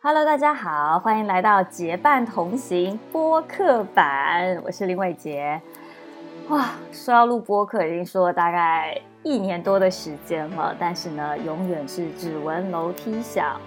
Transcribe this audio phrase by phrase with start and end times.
[0.00, 5.60] Hello，大家好，欢迎来到结伴同行播客版，我是林伟杰。
[6.50, 13.60] 哇，说要录播客，已经说了大概一年多的时间了，但是呢，永远是只闻楼梯响，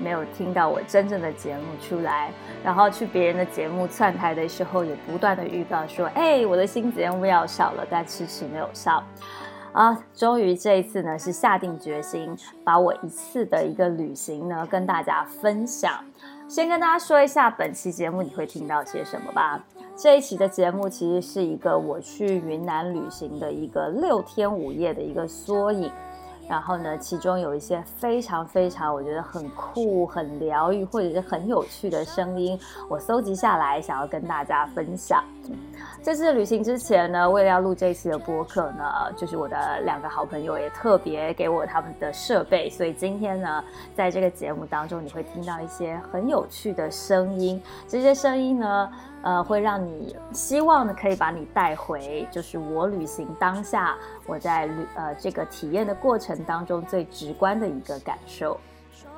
[0.00, 2.32] 没有听到我真正的节目出来。
[2.64, 9.00] 然后去别人的节目串台的时候，也不断的预告说：“哎，我的新节目要上了，但迟迟没有上。”
[9.76, 12.34] 啊，终于这一次呢，是下定决心
[12.64, 16.02] 把我一次的一个旅行呢跟大家分享。
[16.48, 19.62] 先跟大家说一下本期节目你会听到些什么吧。
[19.94, 25.92] 这一期的节目其实是一个我去云南旅行的一个六天五夜的一个缩影。
[26.48, 32.58] 然后呢，其中有一些非常非常我觉得很酷、很疗愈或者是很有趣的声音，
[32.88, 35.22] 我搜集下来想要跟大家分享。
[36.02, 43.64] 这次旅行之前呢，为了要录这一期的播客呢，就是我的两个好朋友也特别给我他们的设备，所以今天呢，
[43.94, 47.60] 在这个节目当中，你会听到一些很有趣的声音。
[47.88, 58.60] 这些声音呢，呃，会让你希望呢可以把你带回，就是我旅行当下我在旅呃这个体验的过程当中最直观的一个感受。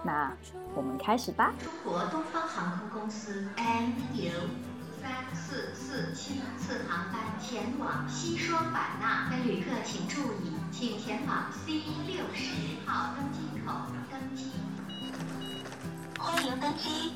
[0.02, 0.32] 那
[0.74, 1.52] 我们开始吧。
[1.62, 4.67] 中国东方航空公司 MU。
[5.08, 12.52] 三四四七次航班前往西双版纳的旅客请注意，请前往 C 六十
[12.84, 13.72] 号登机口
[14.10, 14.50] 登机。
[16.18, 17.12] 欢迎登机。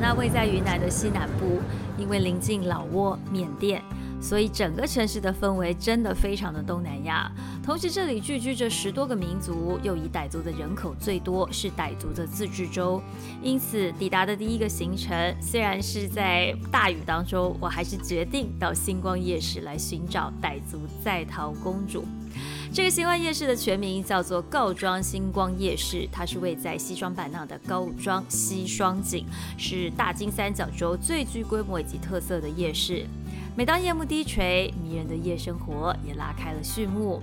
[0.00, 1.60] 那位在云南的西南部，
[1.98, 3.82] 因为临近老挝、缅甸。
[4.20, 7.30] 所以整个城市的氛围真的非常的东南亚，
[7.62, 13.02] 同时这里聚居着十多个民族，又以傣族的人口最多，是傣族的自治州。
[13.42, 22.04] 因此抵达的第一个行程，虽然是在大雨当中，我还是决定到星光夜市来寻找傣族在逃公主。
[22.72, 29.26] 这个星光夜市的全名叫做告庄星光夜市，它是位在西双版纳的告庄西双景，
[29.58, 33.04] 是大金三角洲最具规模以及特色的夜市。
[33.56, 37.20] 每当夜幕低垂，迷人的夜生活也拉开了序幕。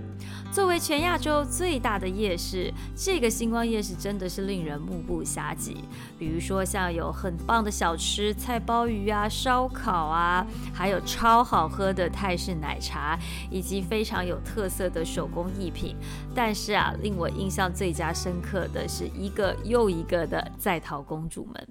[0.52, 5.74] 作为全亚洲最大的夜市，这个星光夜市真的是令人目不暇接。
[6.20, 13.18] 比如说，像有很棒的小吃，菜包鱼啊、烧烤啊，还有超好喝的泰式奶茶，
[13.50, 15.96] 以及非常有特色的手工艺品。
[16.36, 21.68] 但是啊，令我印象最加深刻的是一个又一个的在逃公主们。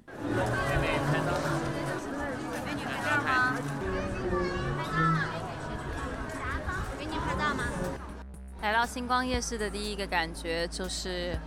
[8.87, 11.37] 星光夜市的第一个感觉就是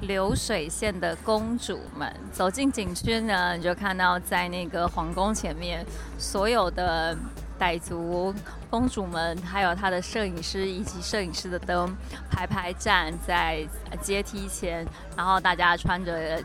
[0.00, 2.10] 流水线的公主们。
[2.32, 5.84] 走进景区呢，你就看到在那个皇宫前面，
[6.18, 7.14] 所有的
[7.58, 8.34] 傣族
[8.70, 11.94] 公主们，还有他的摄影师以及摄影师的灯，
[12.30, 13.64] 排排站在
[14.00, 14.86] 阶梯前，
[15.16, 16.42] 然后大家穿着。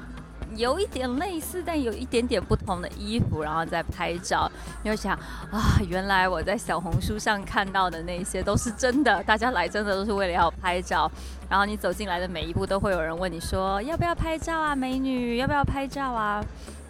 [0.55, 4.49] 有一点类似，但有一点点不同的衣服，然后再拍照。
[4.83, 5.13] 你会想
[5.51, 11.11] 啊，原来我在小红书上看到的那些都是真的，大家来真的都是为了要拍照。
[11.49, 16.43] 然后你走进来的每一步，都会有人问你说要不要拍照啊，美女，要不要拍照啊？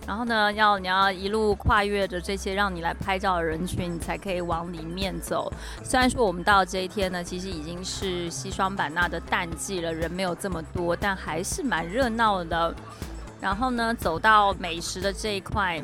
[0.07, 5.51] 然后呢，要你要一路跨越着这些让你来拍照的人群，你才可以往里面走。
[5.83, 12.73] 虽然说我们到这一天呢，其实已经是西双版纳的淡季了，人没有这么多，但还是蛮热闹的。
[13.41, 15.81] 然后呢，走到美食的这一块，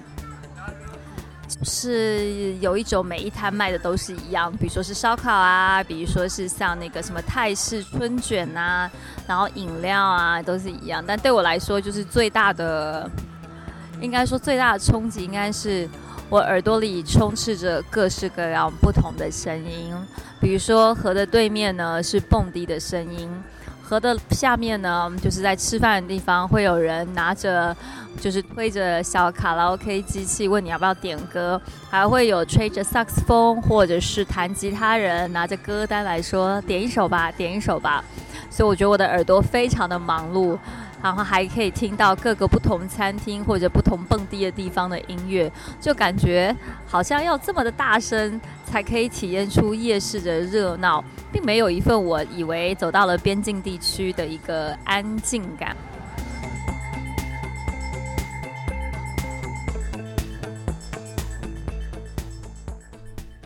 [1.64, 8.90] 是有一种每一摊卖的都是一样，比如说是烧烤啊，比如说是像那个什么泰式春卷啊，
[9.28, 11.04] 然后饮料啊都是一样。
[11.06, 13.10] 但对我来说，就是最大的，
[14.00, 15.88] 应该说最大的冲击，应该是
[16.30, 19.94] 我耳朵里充斥着各式各样不同的声音。
[20.40, 23.30] 比如说河的对面呢，是蹦迪的声音。
[23.92, 27.76] 河的下面呢，就是在吃饭的地方，会有人拿着，
[28.22, 38.02] 就是推着小卡拉 OK 机器，问你要不要点歌，还会有吹着萨克斯风或者是弹吉他人拿着歌单来说点一首吧，点一首吧。
[38.50, 40.58] 所以我觉得我的耳朵非常的忙碌。
[41.02, 46.56] 然后还可以听到各个不同餐厅或者不同蹦迪的地方的音乐，就感觉
[46.86, 55.76] 好像要这么的大声才可以体验出夜市的热闹，并没有一份我以为走到了边境地区的一个安静感。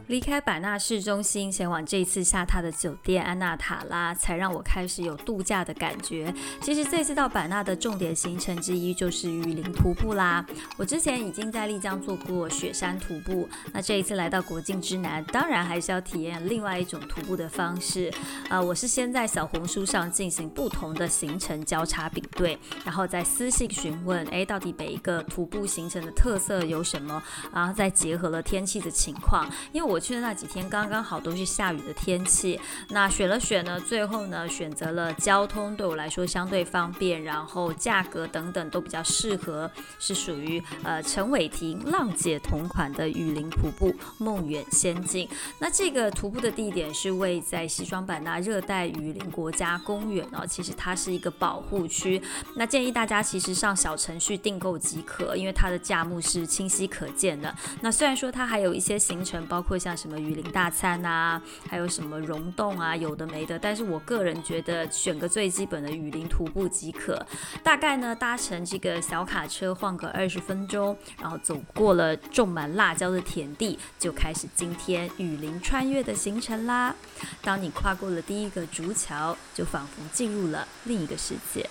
[0.07, 6.31] 离开版纳市中心，前往这次下榻的酒店安纳塔拉，才让我开始有度假的感觉。
[6.62, 10.46] 其实这次到版纳的重点行程之一就是雨林徒步啦。
[10.78, 18.13] 我之前已经在丽江做过雪山徒步，那这一次来到国境之南，当然还是要体验另外一种徒步的方式。
[18.48, 27.24] 啊，我是先在小红书上进行不同的行程交叉比对，然后再私信询问，哎，到底每一个徒步行程的特色有什么？
[27.51, 29.94] 然后再结合了天气的情况，因为我。
[29.95, 32.59] 我去的那几天刚刚好都是下雨的天气，
[32.89, 45.30] 那选了选呢，最后呢选择了交通对我来说相对方便，然后价格等等都比较适合，是属于呃陈伟霆浪姐同款的雨林徒步梦远仙境。
[45.59, 52.21] 那这个徒步的地点是位在西双版纳热带雨林国家公园哦，其实它是一个保护区。
[52.57, 57.56] 那建议大家其实上小程序订购即可，因为它的价目是清晰可见的。
[57.80, 61.40] 那虽然说它还有一些行程，包括像什么雨林大餐啊，
[61.70, 63.60] 还有什么溶洞啊，有的没的。
[63.60, 67.24] 但是我个人觉得选个最基本的雨林徒步即可。
[67.62, 76.96] 大概呢，搭乘这个小卡车晃个二十分钟，然后走过了种满辣椒的田地，就开始今天雨林穿越的行程啦。
[77.44, 81.70] 当你跨过了第一个竹桥，就仿佛进入了另一个世界。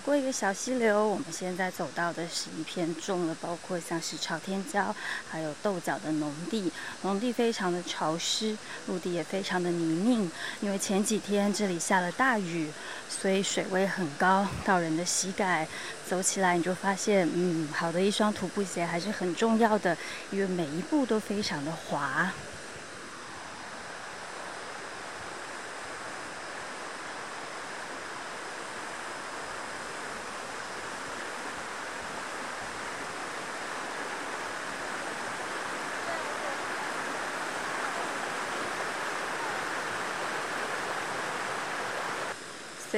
[0.00, 4.94] 过一个小溪流，我们现在走到的是一片种了包括像是朝天椒
[5.28, 8.56] 还有豆角的农地，农地非常的潮湿，
[8.86, 10.30] 陆地也非常的泥泞，
[10.60, 12.70] 因为前几天这里下了大雨，
[13.08, 15.68] 所以水位很高，到人的膝盖，
[16.08, 19.96] 走起来你就发现，嗯，好的一双徒步鞋还是很重要的，
[20.30, 22.32] 因为每一步都非常的滑。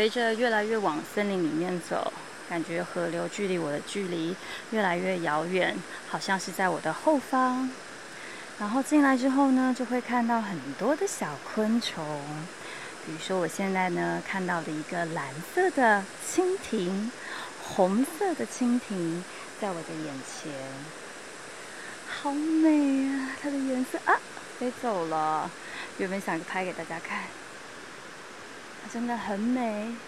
[0.02, 2.12] 随着越来越往森林里面走，
[2.50, 4.34] 感觉河流距离我的距离
[4.72, 5.76] 越来越遥远，
[6.10, 7.70] 好像是在我的后方。
[8.58, 12.04] 然后进来之后呢，就会看到很多的小昆虫，
[13.06, 17.12] 比如说我现在呢看到的一个蓝色的蜻蜓，
[17.62, 19.22] 红色的蜻蜓
[19.60, 20.52] 在我的眼前，
[22.08, 23.30] 好美啊！
[23.40, 24.18] 它的颜色啊，
[24.58, 25.48] 飞走了。
[25.98, 27.20] 原本想拍给大家看。
[28.88, 30.02] 真的很美。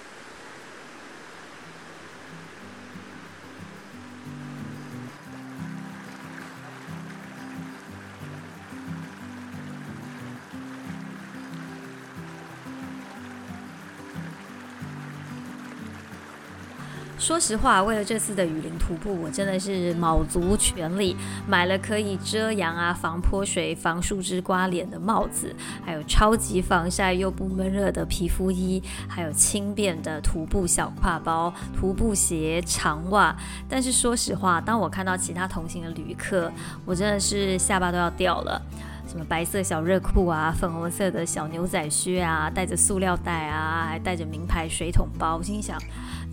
[17.25, 21.17] 说实话，为了这次的雨林徒步，我真的是卯足全力
[21.49, 33.35] 买了可以遮阳啊、防泼水、防树枝刮脸的帽子，还有超级防晒又不闷热的皮肤衣，还有轻便的徒步小挎包、徒步鞋、长袜。
[33.71, 36.53] 但是说实话，当我看到其他同行的旅客，
[36.85, 38.61] 我真的是下巴都要掉了。
[39.07, 45.79] 什么白色小热裤啊，粉红色的小牛仔靴啊，带着塑料袋啊，还带着名牌水桶包，我心想。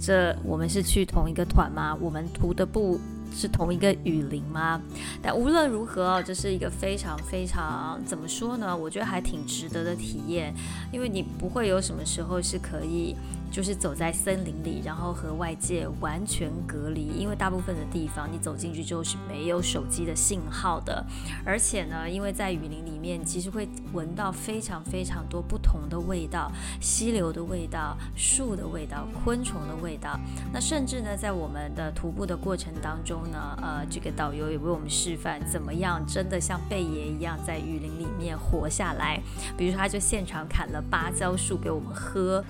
[0.01, 1.95] 这我们是去同一个团吗？
[2.01, 2.99] 我们涂的布
[3.31, 4.81] 是同一个雨林吗？
[5.21, 8.75] 但无论如何，这是一个非常非常怎么说呢？
[8.75, 10.53] 我觉得还挺值得的体验，
[10.91, 13.15] 因为你不会有什么时候是可以。
[13.51, 21.05] 就是走在森林里，然后和外界完全隔离，因为大部分的地方你走进去之后是没有手机的信号的，
[21.45, 30.17] 而且呢，因为在雨林里面，其实会闻到非常非常多不同的味道，溪流的味道、树的味道、昆虫的味道。
[30.53, 39.21] 那甚至呢，在我们的徒步的过程当中呢，呃，这个导游也为我们示范怎么样真的像贝爷一样在雨林里面活下来。
[39.57, 42.43] 比如说，他就现场砍了芭蕉树给我们喝。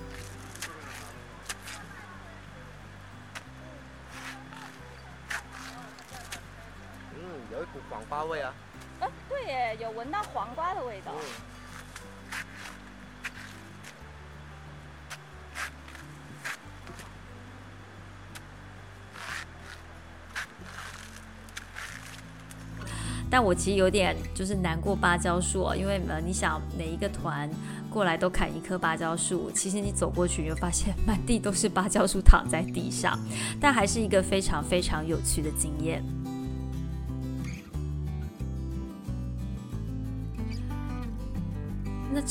[23.32, 27.48] 但我其实有点就是难过芭蕉树，因为呃，你想每一个团
[27.88, 33.18] 过来都砍一棵芭蕉树，其实你走过去你就发现满地都是芭蕉树躺在地上，
[33.58, 36.04] 但还是一个非常非常有趣的经验。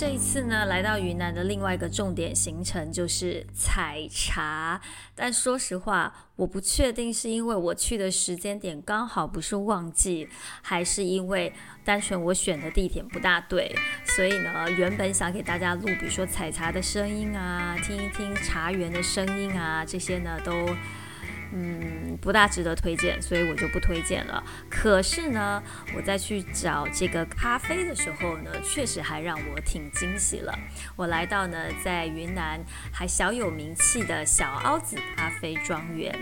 [0.02, 4.82] 这一次呢，来到云南的另外一个重点行程就是采茶。
[5.14, 10.28] 但说实话，我不确定是因为我去的时间点刚好不是旺季，
[10.64, 11.54] 还是因为
[11.86, 13.76] 单纯我选的地点不大对。
[14.04, 20.52] 所以呢，原本想给大家录，比如说采茶的声音啊，听一听茶园的声音啊，这些呢都。
[21.54, 24.44] 嗯，不大值得推荐，所以我就不推荐了。
[24.70, 25.62] 可是呢，
[25.96, 30.58] 我再去找这个咖啡的时候呢，确实还让我挺惊喜了。
[30.96, 32.60] 我来到呢，在云南
[32.92, 36.18] 还小有名气的小凹子咖啡庄园。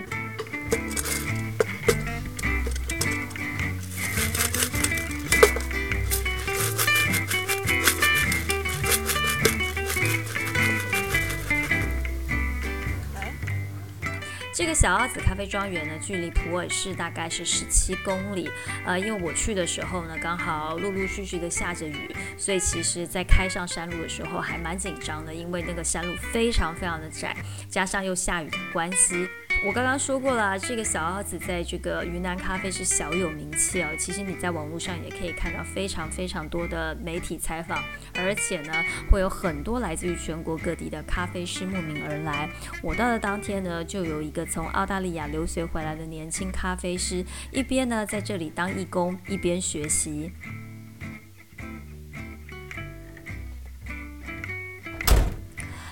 [14.60, 18.46] 这个小奥子咖啡庄园呢，距离普洱市大概是十七公里。
[18.84, 27.34] 呃，因为我去的时候呢，刚好陆陆续续的下着雨，所以其实在开上山路的时候还蛮紧张的，因为那个山路非常非常的窄，
[27.70, 29.26] 加上又下雨的关系。
[29.62, 33.88] 我刚刚说过了，这个小奥子在这个云南咖啡是小有名气哦。
[33.98, 37.78] 其实你在网络上也可以看到非常非常多的媒体采访，
[38.14, 38.72] 而且呢，
[39.10, 42.48] 会有很多来自于全国各地的咖啡师慕名而来。
[42.82, 50.32] 我到的当天呢，就有一个从澳大利亚留学回来的年轻咖啡师，一边呢在这里当义工，一边学习。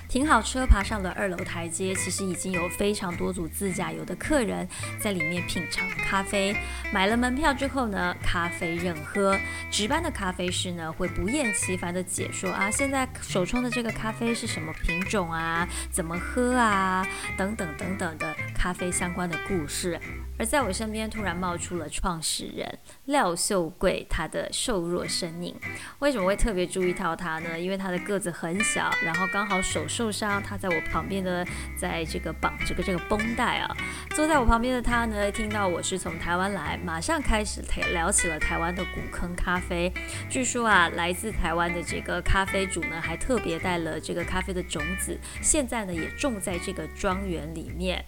[0.08, 1.94] 停好车，爬上了二楼台阶。
[1.94, 4.66] 其实已经有非常多组自驾游的客人
[4.98, 6.56] 在里面品尝咖啡。
[6.90, 9.38] 买了门票之后呢，咖啡任喝。
[9.70, 20.00] 值班的咖啡师呢，会不厌其烦的解说啊，现在手冲的这个咖啡是什么品种啊，怎么喝啊，等等等等的咖啡相关的故事。
[20.38, 25.54] 而在我身边突然冒出了创始人廖秀贵，他的瘦弱身影。
[25.98, 27.58] 为什么会特别注意到他呢？
[27.58, 31.44] 因为他的个子很小，然后刚好手受伤，他在我旁边的，
[31.76, 33.76] 在这个绑这个这个绷带啊。
[34.14, 37.60] 坐在我旁边的他呢，听到我是从台湾来，马上开始
[37.92, 39.92] 聊起了台湾的古坑咖啡。
[40.30, 48.04] 据说啊，来自台湾的这个咖啡主呢，还特别带了这个咖啡的种子，现在呢也种在这个庄园里面。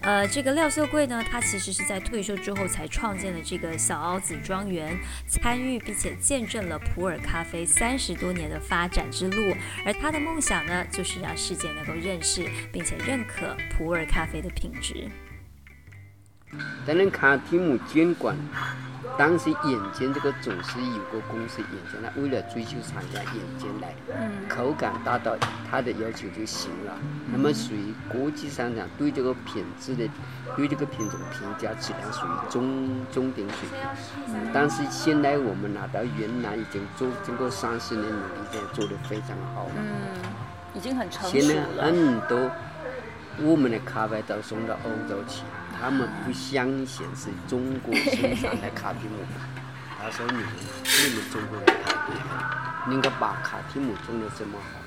[0.00, 4.96] 呃，这个廖秀贵呢，他其实是在退休之后才创建了这个小凹子庄园，
[5.26, 9.54] 参与并且见证了普洱咖啡三十多年的发展之路。
[9.84, 15.08] 而他的梦想呢，就是让世界能够认识并且认可普洱咖啡的品质。
[16.86, 18.36] 担任卡提姆监管。
[19.16, 23.94] 当时眼尖这个总是有个公司眼尖，他为了追求厂家眼尖来，
[24.48, 25.36] 口感达到
[25.70, 26.92] 他的要求就行了。
[27.32, 30.08] 那么属于国际商场对这个品质的，
[30.56, 34.50] 对这个品种评价质量属于中中等水平。
[34.52, 39.72] 但是现在我们拿到云南已经做经过三十年努力，现在做的非常好了。
[39.76, 40.22] 嗯，
[40.74, 41.42] 已经很成熟了。
[41.42, 42.50] 现在很多
[43.40, 45.42] 我们的咖啡都送到欧洲去。
[45.80, 49.24] 他们不相信是中国生产的卡提姆，
[49.98, 50.44] 他说你们
[50.84, 54.80] 你们中国人太厉害，能够把卡提姆种的这么好。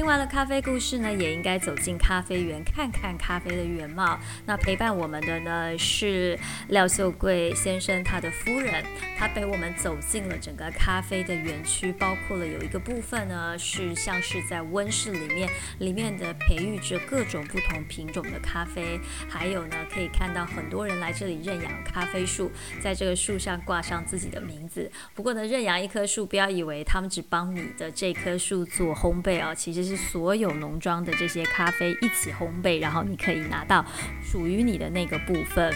[0.00, 4.18] 听完了咖啡故事呢，也应该走进咖啡园看看咖啡的原貌。
[4.46, 6.38] 那陪伴我们的呢是
[6.68, 8.82] 廖秀贵先生，他的夫人，
[9.18, 22.50] 他陪我们走进了整个咖啡的园区，包括了有一个部分呢是像是在温室里面，里面的培育着各种不同品种的咖啡，还有呢可以看到很多人来这里认养咖啡树，
[22.82, 24.90] 在这个树上挂上自己的名字。
[25.14, 29.89] 不过呢，认养一棵树，不要以为他们只帮你的这棵树做烘焙哦，其实是。
[29.90, 33.84] 是所有农庄的这些咖啡一起烘焙，然后你可以拿到
[34.22, 35.74] 属于你的那个部分。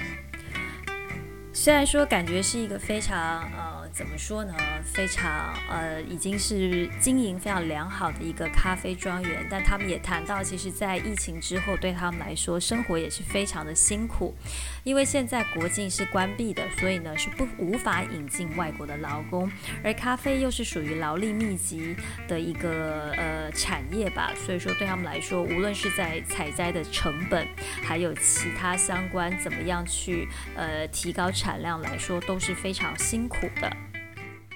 [1.53, 4.53] 虽然说感觉是一个非常呃，怎么说呢？
[4.85, 14.35] 非常呃，已经是经营非常良好的一个咖啡庄园，但他们也谈到，其实，在疫情之后，对他们来说，生活也是非常的辛苦。
[14.83, 19.49] 因为现在国境是关闭的，所以呢是不无法引进外国的劳工，
[19.85, 21.95] 而咖啡又是属于劳力密集
[22.27, 27.47] 的一个呃产业吧，所以说对他们来说，无论是在采摘的成本，
[27.85, 33.71] 还有其他相关怎么样去呃提高产量来说，都是非常辛苦的。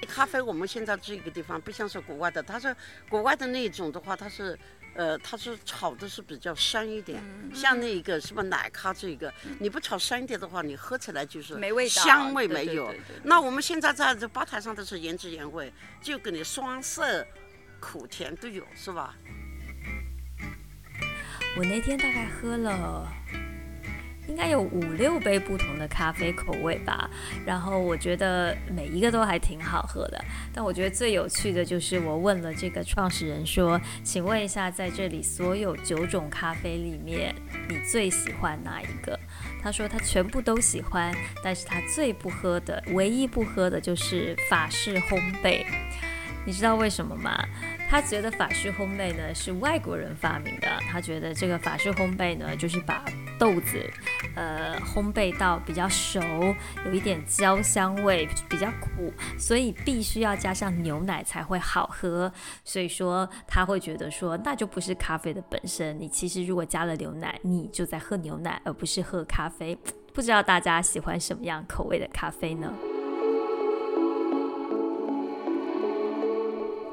[0.09, 2.75] 咖啡我们现在这个地方不像是国外的，它是
[3.07, 4.57] 国外的那种的话，它是。
[4.95, 7.23] 呃，它是炒的是比较深一点，
[7.53, 12.93] 像那个什么奶咖这个，你不炒深一点的话，你喝起来就是没味道，香味没有。
[13.23, 17.25] 那我们现在在这吧台上都是原汁原味，就给你双色，
[17.79, 19.15] 苦甜都有，是吧？
[21.55, 23.07] 我那天大概喝了
[24.29, 27.09] 应该有五六杯不同的咖啡口味吧。
[27.45, 30.23] 然后我觉得每一个都还挺好喝的。
[30.53, 37.33] 但我觉得最有趣的就是我问了这个创始人说：“请问一下，在这里所有九种咖啡里面，
[37.67, 39.19] 你最喜欢哪一个？”
[39.61, 45.65] 他说他全部都喜欢，但是他最不喝的，唯一不喝的就是法式烘焙。
[46.45, 47.37] 你知道为什么吗？
[47.89, 50.67] 他觉得法式烘焙呢是外国人发明的。
[50.91, 53.03] 他觉得这个法式烘焙呢，就是把
[53.39, 53.83] 豆子，
[54.35, 56.21] 呃，烘焙到比较熟，
[56.85, 62.31] 有一点焦香味，比较苦，所以必须要加上牛奶才会好喝。
[62.63, 65.99] 所以说他会觉得说，那就不是咖啡的本身。
[65.99, 69.75] 你其实如果加了牛奶，你就在喝牛奶，而不是喝咖啡。
[70.13, 72.71] 不知道大家喜欢什么样口味的咖啡呢？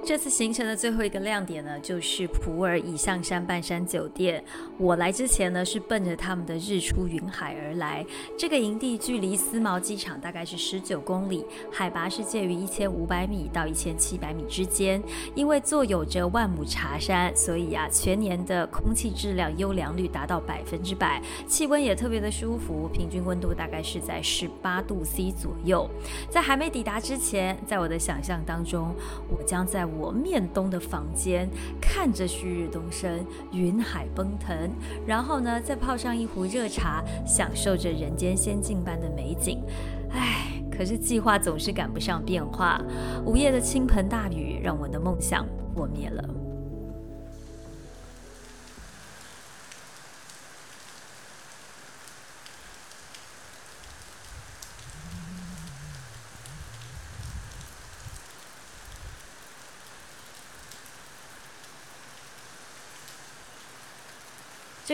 [0.06, 4.44] 这次行程的最后一个亮点呢，就是普洱以上山半山酒店。
[4.78, 8.06] 我来之前呢，是奔着他们的日出云海而来。
[8.38, 15.02] 这个营地距离思茅机场大概是十九公里，海拔是介于一千五百米到一千七百米之间。
[15.34, 25.90] 因为坐有着万亩茶山，所以啊，全年的空气质量优良率达到百分之百，气温也特别的舒服，平均温度大概是在十八度 C 左右。
[26.30, 28.94] 在还没抵达之前，在我的想象当中，
[29.28, 31.48] 我将在我面东的房间，
[31.80, 34.70] 看着旭日东升，云海奔腾，
[35.06, 39.62] 然后呢，再泡上一壶热茶，享受着人间仙境般的美景。
[40.10, 42.80] 唉，可是计划总是赶不上变化，
[43.24, 46.45] 午夜的倾盆大雨让我的梦想破灭了。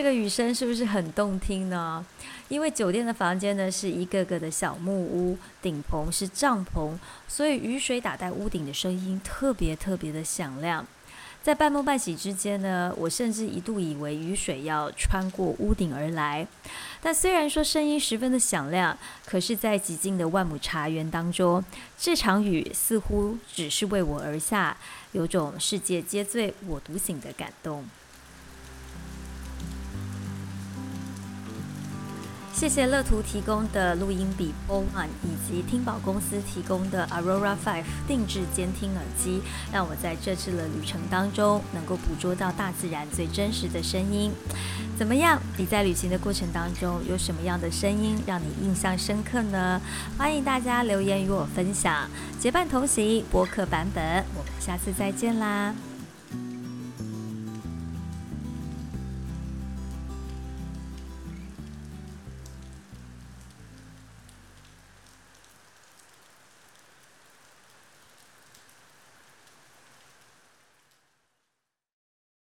[0.03, 2.05] 这个雨声是不是很动听呢？
[2.49, 10.85] 因为酒店的房间呢是一个个的小木屋，顶棚是帐篷，所以雨水打在屋顶的声音特别特别的响亮。
[11.41, 16.45] 在半梦半醒之间呢，我甚至一度以为雨水要穿过屋顶而来。
[17.01, 21.63] 但虽然说声音十分的响亮，可是，在寂静的万亩茶园当中，
[21.97, 24.75] 这场雨似乎只是为我而下，
[25.13, 27.85] 有种世界皆醉我独醒的感动。
[32.63, 39.41] 谢谢乐图提供的录音笔 One，以及听宝公司提供的 Aurora Five 定制监听耳机，
[39.73, 44.31] 让我在这次的旅程当中能够捕捉到大自然最真实的声音。
[44.97, 45.41] 怎么样？
[45.57, 49.81] 你在旅行的过程当中有什么样的声音让你印象深刻呢？
[50.17, 52.09] 欢迎大家留言与我分享。
[52.39, 55.75] 结伴同行播客版本，我们下次再见啦！